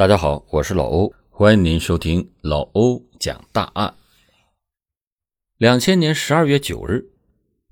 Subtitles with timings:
[0.00, 3.96] 大家好，我是老欧，欢迎您收听老欧讲大案。
[5.58, 7.10] 两千年十二月九日，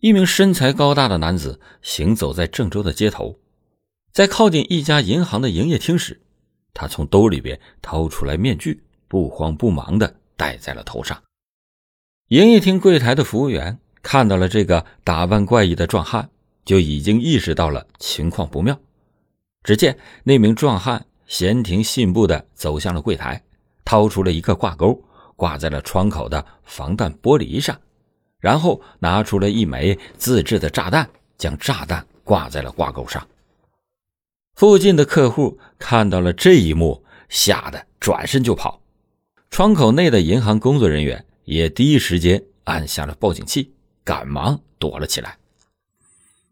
[0.01, 3.39] 一名身材高大的男子行走在郑州的街头，
[4.13, 6.21] 在靠近一家银行的营业厅时，
[6.75, 11.23] 他从兜里边掏出来面具，不慌不忙的戴在了头上。
[12.27, 16.29] 营业厅柜台的服务员看到了这个打扮怪异的壮汉，
[16.67, 18.79] 就已经意识到了情况不妙。
[19.63, 21.07] 只见那名壮汉。
[21.29, 23.41] 闲庭信步地走向了柜台，
[23.85, 25.01] 掏出了一个挂钩，
[25.37, 27.79] 挂在了窗口的防弹玻璃上，
[28.41, 33.25] 然后拿出了一枚自制的炸弹，将炸弹挂在了挂钩上。
[34.55, 38.81] 附近的客户看到了这一幕，吓得转身就跑。
[39.51, 45.39] 窗口内的银行工作人员也第一时间按下了报警器，赶忙躲了起来。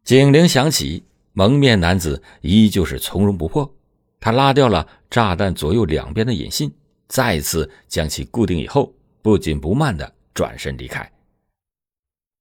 [0.05, 1.02] 警铃响起，
[1.33, 3.76] 蒙面男子依旧是从容不迫。
[4.19, 6.73] 他拉掉了炸弹左右两边的引信，
[7.09, 11.10] 再次将其固定以后，不紧不慢的转身离开。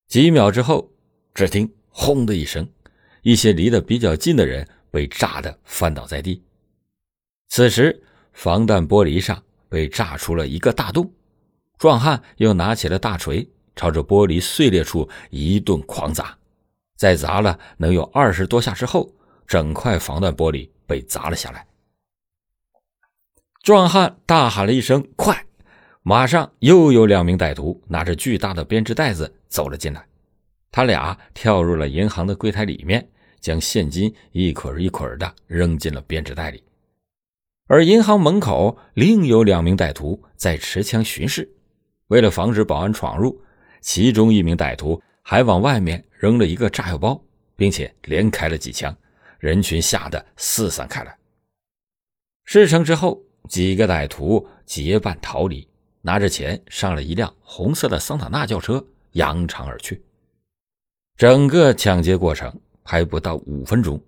[0.07, 0.89] 几秒之后，
[1.33, 2.67] 只听“轰”的一声，
[3.21, 6.41] 一些离得比较近的人被炸得翻倒在地。
[7.49, 11.11] 此时，防弹玻璃上被炸出了一个大洞，
[11.77, 16.37] 壮汉又拿起了大锤，朝着玻璃碎裂处一顿狂砸。
[16.95, 19.13] 在砸了能有二十多下之后，
[19.45, 21.65] 整块防弹玻璃被砸了下来。
[23.61, 25.45] 壮汉大喊了一声“快”，
[26.03, 30.05] 马上又有两名歹徒拿着巨大的编织袋子走了进来。
[30.71, 33.07] 他俩跳入了银行的柜台里面，
[33.39, 36.63] 将现金一捆一捆的扔进了编织袋里。
[37.67, 41.49] 而银行门口另有两名歹徒在持枪巡视。
[42.09, 43.41] 为了防止保安闯入，
[43.81, 47.19] 其中一名歹徒还往外面扔了一个炸药包，
[47.55, 48.95] 并且连开了几枪，
[49.45, 51.15] 人群吓得四散开来。
[52.45, 53.21] 事成之后。
[53.47, 55.67] 几个歹徒结伴逃离，
[56.01, 60.03] 拿着钱上了一辆红色的桑塔纳轿车，扬长而去。
[61.15, 62.51] 整个抢劫过程
[62.81, 64.01] 还不到五分钟，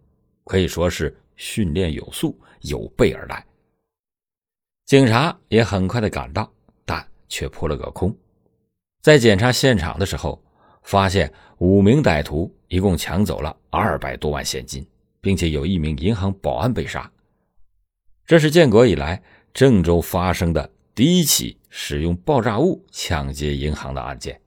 [0.46, 3.46] 可以说是训练有素，有备而来。
[4.88, 6.52] 警察也很快的赶到，
[6.84, 8.12] 但却扑了个空。
[9.04, 10.44] 在检查现场的时候，
[10.82, 14.84] 发现五名歹徒一共抢走了二百多万现金，
[15.28, 17.12] 并且有一名银行保安被杀。
[18.26, 19.22] 这是建国以来
[19.54, 24.40] 郑州发生的第一起使用爆炸物抢劫银行的案件。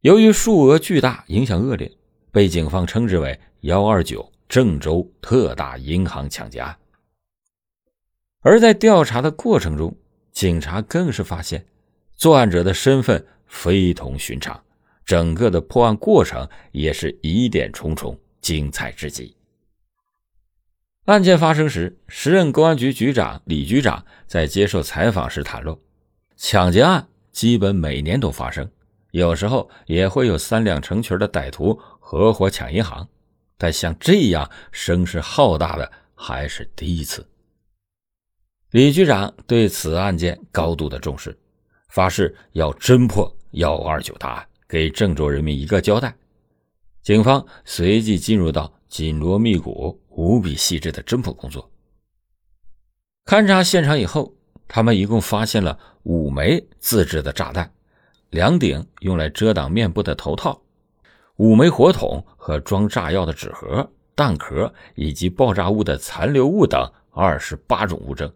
[0.00, 1.88] 由于数额巨大，影响恶劣，
[2.32, 6.76] 被警方称之为“幺二九郑州特大银行抢劫案”。
[8.42, 9.96] 而在调查的过程中，
[10.32, 11.64] 警察更是发现
[12.16, 14.60] 作案者的身份非同寻常，
[15.04, 19.36] 整个的破案过程也是疑点重重，精彩至极。
[21.06, 25.80] 案件发生时，时任公安局局长李局长在接受采访时袒露，
[26.36, 28.70] 抢劫案基本每年都发生，
[29.12, 33.08] 有时候也会有三两成群的歹徒合伙抢银行，
[33.56, 37.26] 但像这样声势浩大的还是第一次。
[38.72, 41.34] 李局长对此案件高度的重视，
[41.88, 46.14] 发誓要侦破幺二九大案，给郑州人民一个交代。
[47.08, 49.98] 警方随即进入到紧锣密鼓。
[50.10, 51.70] 无比细致的侦破工作。
[53.24, 54.34] 勘察现场以后，
[54.66, 57.72] 他们一共发现了五枚自制的炸弹，
[58.28, 60.60] 两顶用来遮挡面部的头套，
[61.36, 68.30] 五枚火筒和装炸药的纸盒、弹壳以及爆炸物的残留物等二十八种物证。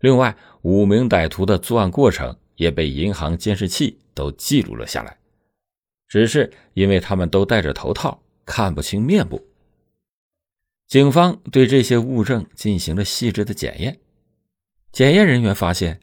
[0.00, 5.16] 另外，五名歹徒的作案过程也被银行监视器都记录了下来，
[6.08, 9.46] 只是因为他们都戴着头套，看不清面部。
[10.86, 13.98] 警方对这些物证进行了细致的检验，
[14.90, 16.00] 检验人员发现，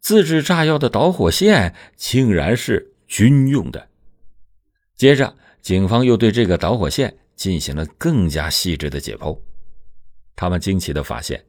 [0.00, 3.88] 自制炸药的导火线竟然是军用的。
[4.96, 9.38] 接着，警方又对这个导火线进行了更加细致的解剖，
[10.34, 11.44] 他们惊奇的发现，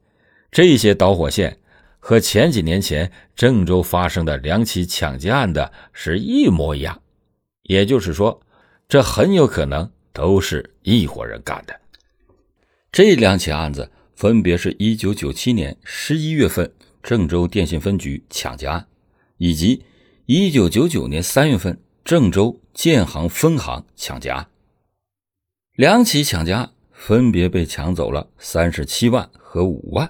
[0.52, 1.58] 这些导火线
[2.00, 7.02] 和前几年前郑州发生的两起抢劫案的是一模一样，
[7.66, 8.41] 也就是说，
[8.88, 11.79] 这很有可能都是一伙人干的。
[12.91, 16.72] 这两起案子分别是一九九七年十一月份
[17.03, 18.88] 郑州电信分局抢劫案，
[19.38, 19.84] 以及
[20.26, 24.47] 一九九九年三月份郑州建行分行抢劫案。
[25.76, 30.09] 两起抢劫案分别被抢走了三十七万和五万，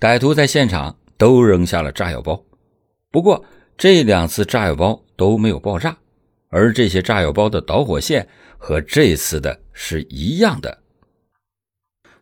[0.00, 2.42] 歹徒在现场都扔下了炸药包，
[3.10, 3.44] 不过
[3.76, 5.98] 这两次炸药包都没有爆炸，
[6.56, 8.26] 而这些炸药包的导火线
[8.56, 10.82] 和这次的是一样的。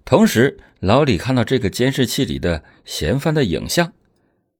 [0.05, 3.93] 同时，老李看到这个监视器里的嫌犯的影像，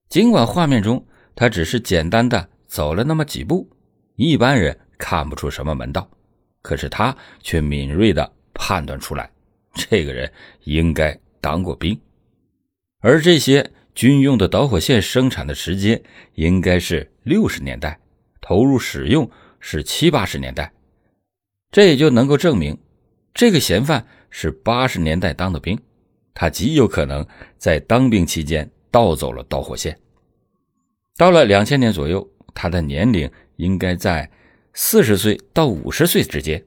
[0.07, 1.05] 尽管画面中
[1.35, 3.69] 他只是简单的走了那么几步，
[4.15, 6.09] 一般人看不出什么门道，
[6.61, 9.29] 可是他却敏锐的判断出来，
[9.73, 10.31] 这个人
[10.63, 11.99] 应该当过兵，
[13.01, 16.01] 而这些军用的导火线生产的时间
[16.35, 17.99] 应该是六十年代，
[18.39, 19.29] 投入使用
[19.67, 20.71] 是七八十年代。
[21.71, 22.77] 这也就能够证明，
[23.33, 25.75] 这个嫌犯是八十年代当的兵，
[26.35, 27.25] 他极有可能
[27.57, 29.99] 在当兵期间盗走了导火线。
[31.17, 34.29] 到了两千年左右，他的年龄应该在
[34.73, 36.63] 四十岁到五十岁之间。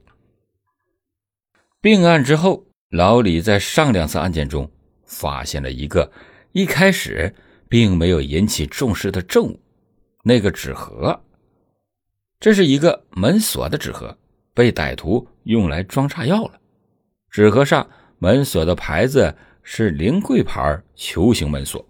[1.79, 4.69] 并案之后，老李在上两次案件中
[5.05, 6.11] 发现了一个
[6.51, 7.33] 一开始
[7.69, 9.59] 并没有引起重视的证物，
[10.21, 11.17] 那个纸盒，
[12.39, 14.17] 这是一个门锁的纸盒。
[14.51, 16.59] 被歹徒用来装炸药了。
[17.29, 19.33] 纸盒上门锁的牌子
[19.63, 21.87] 是灵柜牌球形门锁。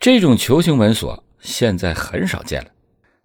[0.00, 2.70] 这种球形门锁现在很少见了，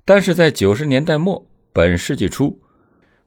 [0.05, 1.43] 但是在九十年代末、
[1.73, 2.61] 本世纪初，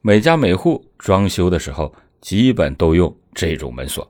[0.03, 4.09] 每家每户装修的时候基本都用这种门锁。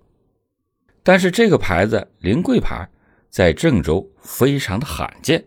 [1.02, 2.86] 但是这个牌子灵柜牌
[3.30, 5.42] 在郑州非常的罕见，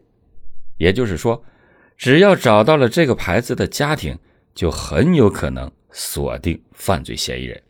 [0.78, 1.44] 也就是说，
[1.98, 4.18] 只要找到了这个牌子的家庭。
[4.56, 7.62] 就很有可能锁定犯罪嫌疑人。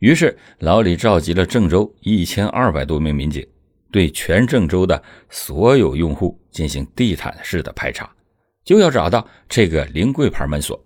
[0.00, 3.48] 于是，老李召集了郑州一千二百多名民警，
[3.90, 8.14] 对全郑州的所有用户进行地毯式的排查，
[8.62, 10.78] 就要找到这个临柜牌门锁。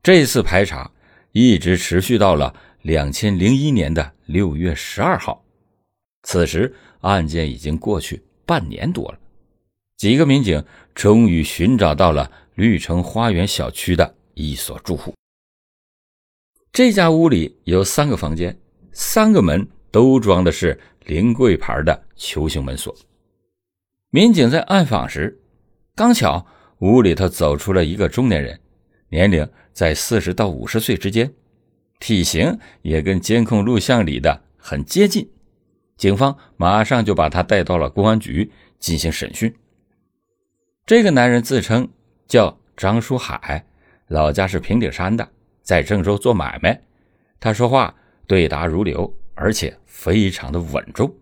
[0.00, 0.88] 这次排查
[1.32, 5.44] 一直持续到了两千零一年的六月十二号，
[6.22, 9.18] 此时案件已经过去半年多了，
[9.96, 10.64] 几个民警
[10.94, 12.30] 终于寻找到了。
[12.54, 15.12] 绿城花园小区的一所住户，
[16.70, 18.56] 这家屋里有三个房间，
[18.92, 22.94] 三个门都装的是临柜牌的球形门锁。
[24.10, 25.36] 民警在暗访时，
[25.96, 26.46] 刚巧
[26.78, 28.60] 屋里头走出了一个中年人，
[29.08, 31.34] 年龄在四十到五十岁之间，
[31.98, 35.28] 体型也跟监控录像里的很接近。
[35.96, 39.52] 警方马上就把他带到了公安局进行审讯。
[40.86, 41.88] 这个男人自称。
[42.26, 43.64] 叫张书海，
[44.08, 45.28] 老家是平顶山的，
[45.62, 46.80] 在郑州做买卖。
[47.38, 47.94] 他说话
[48.26, 51.14] 对答如流，而且非常的稳重。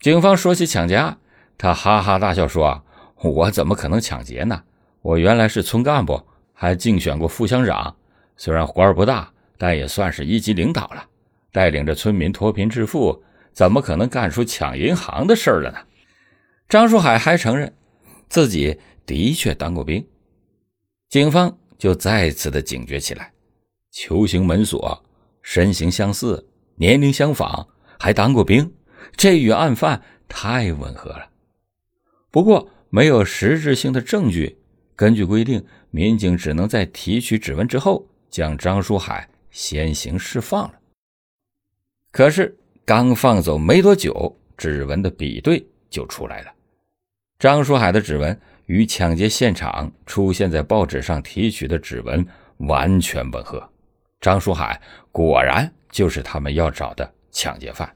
[0.00, 1.16] 警方说起抢劫案，
[1.56, 2.84] 他哈哈大笑说：“，
[3.22, 4.64] 我怎么可能抢劫呢？
[5.02, 6.20] 我原来是村干部，
[6.52, 7.96] 还竞选过副乡长，
[8.36, 11.06] 虽然官儿不大，但也算是一级领导了。
[11.52, 13.22] 带领着村民脱贫致富，
[13.52, 15.78] 怎么可能干出抢银行的事儿了呢？”
[16.68, 17.72] 张书海还承认
[18.32, 18.76] 自己。
[19.04, 20.06] 的确当过兵，
[21.08, 23.32] 警方就再次的警觉起来。
[23.90, 25.04] 球形门锁，
[25.42, 27.66] 身形相似，年龄相仿，
[27.98, 28.72] 还当过兵，
[29.16, 31.28] 这与案犯太吻合了。
[32.30, 34.56] 不过没有实质性的证据，
[34.94, 40.78] 根据规定，民警只能在提取指纹之后，将张书海先行释放了。
[42.12, 46.52] 可是刚放走没多久，指纹的比对就出来了，
[47.42, 48.40] 张书海的指纹。
[48.66, 52.24] 与抢劫现场出现在报纸上提取的指纹
[52.58, 53.68] 完全吻合，
[54.20, 54.80] 张书海
[55.10, 57.92] 果然就是他们要找的抢劫犯。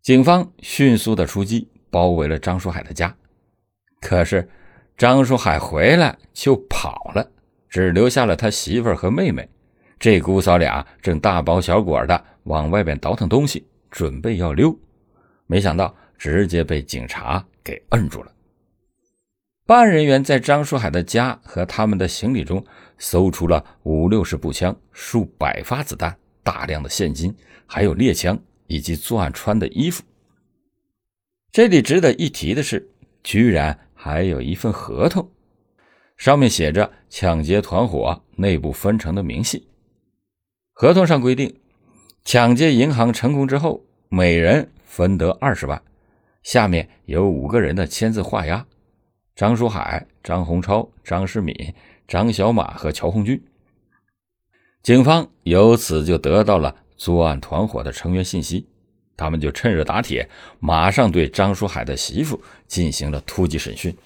[0.00, 3.14] 警方迅速的出击，包围了张书海的家。
[4.00, 4.48] 可是
[4.96, 7.30] 张书海回来就跑了，
[7.68, 9.46] 只留下了他媳妇和妹妹。
[10.00, 14.74] 这姑嫂俩正大包小裹的往外边倒腾东西，准备要溜，
[15.46, 18.31] 没想到直接被警察给摁住了。
[19.72, 22.62] 办案人员在张书海的家和他们的行李中
[22.98, 30.02] 搜出了五六十步枪、数百发子弹、大量的现金，还有猎枪以及作案穿的衣服。
[31.50, 32.86] 这里值得一提的是，
[33.24, 35.26] 居然还有一份合同，
[36.18, 39.66] 上面写着抢劫团伙内部分成的明细。
[40.74, 41.58] 合同上规定，
[42.26, 45.80] 抢劫银行成功之后，每人分得二十万，
[46.42, 48.66] 下面有五个人的签字画押。
[49.34, 51.74] 张书海、张洪超、张世敏、
[52.06, 53.42] 张小马和乔红军，
[54.82, 58.66] 警方由此就得到了作案团伙的成员信息，
[59.16, 60.28] 他们就趁热打铁，
[60.60, 63.96] 马上对张书海的媳妇进行了突击审讯。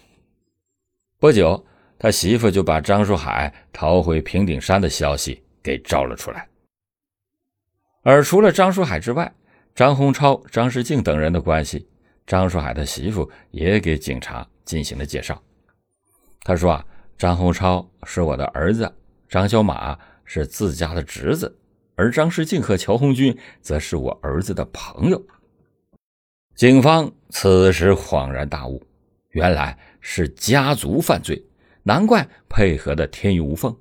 [1.18, 1.66] 不久，
[1.98, 6.48] 他媳妇就把张书海逃回平顶山的消息给招了出来。
[8.02, 9.34] 而除了张书海之外，
[9.74, 11.88] 张洪超、张世静等人的关系，
[12.26, 14.46] 张书海的媳妇也给警察。
[14.66, 15.42] 进行了介绍。
[16.42, 16.84] 他说：“啊，
[17.16, 18.94] 张洪超是我的儿子，
[19.26, 21.58] 张小马是自家的侄子，
[21.94, 25.26] 而张世敬和乔红军则是我儿子的朋友。
[26.54, 28.86] 警方此时恍然大悟，
[29.30, 31.42] 原来是家族犯罪，
[31.82, 33.76] 难怪配合的天衣无缝。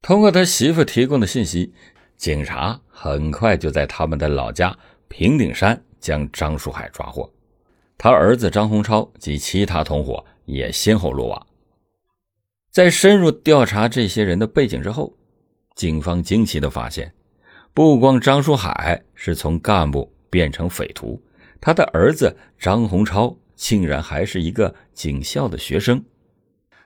[0.00, 1.72] 通过他媳妇提供的信息，
[2.16, 4.76] 警察很快就在他们的老家
[5.08, 7.32] 平顶山将张书海抓获，
[8.02, 11.46] 他儿子张洪超及其他同伙也先后落网。
[12.72, 15.16] 在深入调查这些人的背景之后，
[15.76, 17.14] 警方惊奇地发现，
[17.72, 21.22] 不光张书海是从干部变成匪徒，
[21.60, 26.04] 他的儿子张洪超竟然还是一个警校的学生。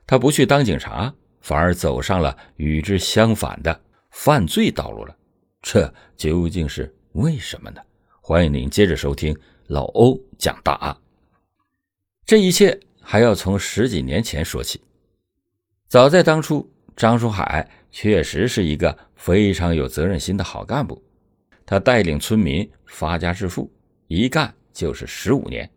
[0.07, 3.81] 他不去当警察，反而走上了与之相反的
[4.11, 5.17] 犯罪道路了。
[5.63, 7.81] 这究竟是为什么呢？
[8.21, 9.35] 欢迎您接着收听
[9.69, 10.95] 老欧讲大案。
[12.27, 14.81] 这一切还要从十几年前说起。
[15.87, 21.01] 早在当初，张书海确实是一个非常有责任心的好干部。
[21.65, 23.73] 他带领村民发家致富，
[24.09, 25.71] 一干就是十五年，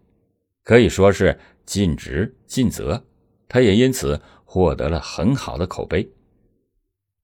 [0.64, 3.06] 可以说是尽职尽责。
[3.48, 6.10] 他也因此获得了很好的口碑。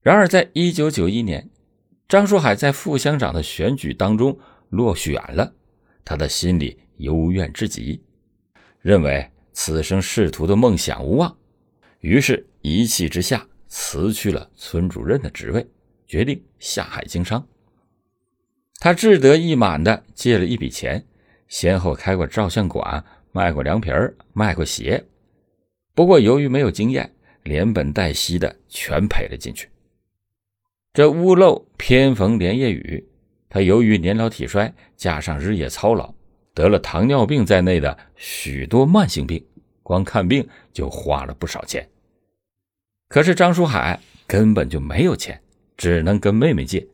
[0.02, 1.50] 然而，在一九九一年，
[2.08, 5.52] 张书海在副乡长的选举当中落选了，
[6.04, 8.00] 他的心里幽怨至极，
[8.86, 11.36] 认为此生仕途的梦想无望。
[11.98, 15.66] 于是，一气之下辞去了村主任的职位，
[16.06, 17.44] 决定下海经商。
[18.78, 21.04] 他志得意满的借了一笔钱，
[21.48, 25.04] 先后开过照相馆，卖过凉皮儿，卖过鞋。
[25.92, 27.12] 不过，由于没有经验，
[27.42, 29.68] 连本带息的全赔了进去。
[30.92, 33.04] 这屋漏偏逢连夜雨，
[33.48, 36.14] 他由于年老体衰，加上日夜操劳，
[36.56, 39.44] 得了糖尿病在内的许多慢性病，
[39.82, 41.86] 光看病就花了不少钱。
[43.08, 45.38] 可是张书海根本就没有钱，
[45.76, 46.88] 只能跟妹妹借。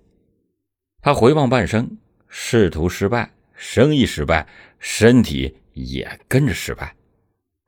[1.01, 1.97] 他回望半生，
[2.29, 4.45] 仕途失败，生意失败，
[4.81, 6.93] 身体也跟着失败，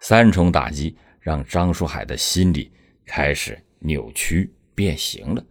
[0.01, 2.73] 三重打击让张书海的心理
[3.07, 5.45] 开始扭曲变形了。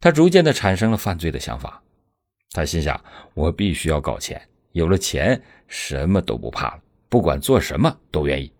[0.00, 1.82] 他逐渐的产生了犯罪的想法。
[2.52, 2.98] 他心想：
[3.34, 4.40] 我必须要搞钱，
[4.76, 8.52] 有了钱，什么都不怕了，不管做什么都愿意。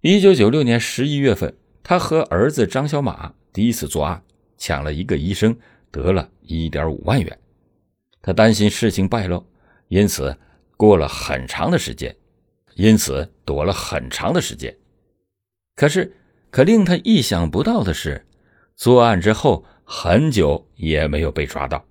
[0.00, 4.22] 一九九六年十一月份，他和儿子张小马第一次作案，
[4.56, 5.54] 抢了一个医生，
[5.90, 7.38] 得了一点五万元。
[8.22, 9.44] 他担心事情败露，
[9.88, 10.34] 因此
[10.78, 12.16] 过了很长的时间，
[12.76, 14.74] 因此躲了很长的时间。
[15.74, 16.16] 可是，
[16.50, 18.26] 可令他意想不到的是，
[18.74, 21.84] 作案之后很久也没有被抓到。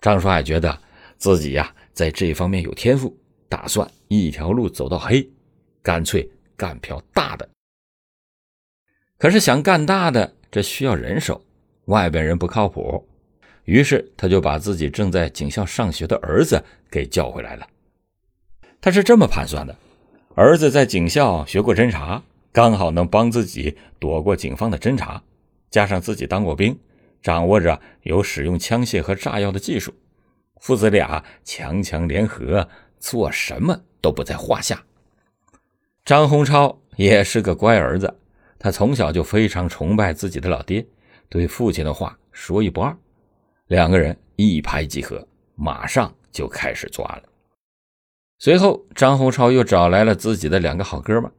[0.00, 0.76] 张书海觉得
[1.18, 3.14] 自己呀在这方面有天赋，
[3.48, 5.28] 打算一条路走到黑，
[5.82, 6.28] 干脆。
[6.58, 7.48] 干票大的，
[9.16, 11.40] 可是想干大的，这需要人手，
[11.84, 13.08] 外边人不靠谱，
[13.62, 16.60] 于是他就把自己正在警校上学的儿子
[16.90, 17.68] 给叫回来了。
[18.80, 19.78] 他是这么盘算的：
[20.34, 22.20] 儿子在警校学过侦查，
[22.50, 25.22] 刚好能帮自己躲过警方的侦查，
[25.70, 26.76] 加上自己当过兵，
[27.22, 29.94] 掌握着有使用枪械和炸药的技术，
[30.60, 34.82] 父子俩强强联合，做什么都不在话下。
[36.04, 38.12] 张洪超也是个乖儿子，
[38.58, 40.86] 他从小就非常崇拜自己的老爹，
[41.28, 42.96] 对父亲的话说一不二。
[43.66, 47.24] 两个人一拍即合，马上就开始作案了。
[48.38, 51.30] 随后，张洪超又找来了自己的两个好哥们，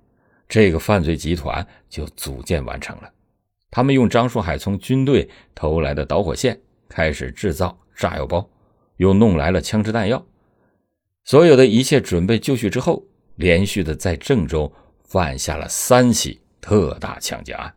[0.48, 3.10] 这个犯罪集团就组建完成了。
[3.72, 8.48] 他们用张树海从军队偷来的导火线开始制造炸药包，
[9.00, 10.26] 又弄来了枪支弹药。
[11.26, 13.04] 所有的一切准备就绪之后。
[13.40, 14.70] 连续的在郑州
[15.06, 17.74] 犯下了三起特大抢劫案。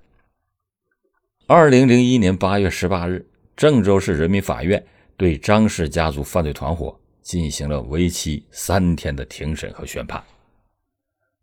[1.46, 3.24] 二零零一年八月十八日，
[3.56, 4.84] 郑州市人民法院
[5.16, 10.20] 对张氏家族犯罪团伙进行了为期三天的庭审和宣判。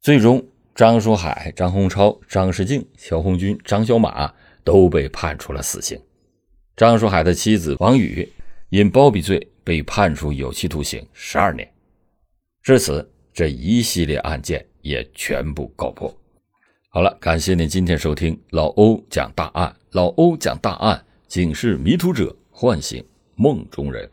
[0.01, 0.45] 最终，
[0.75, 4.33] 张书海、张洪超、张世敬、乔红军、张小马
[4.65, 5.97] 都被判处了死刑。
[6.75, 8.29] 张书海的妻子王宇
[8.67, 11.71] 因包庇罪被判处有期徒刑十二年。
[12.63, 13.07] 至此。
[13.31, 16.13] 这一系列案件也全部告破。
[16.89, 19.73] 好了，感谢您今天收听老欧讲大案。
[19.91, 24.09] 老欧讲大案，警示迷途者，唤醒梦中人。